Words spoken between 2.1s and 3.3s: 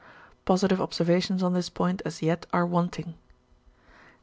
yet are wanting.